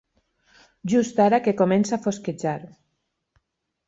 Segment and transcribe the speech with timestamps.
[0.93, 2.59] Just ara que comença a fosquejar.